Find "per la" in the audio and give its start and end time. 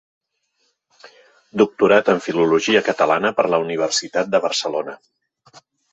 3.41-3.61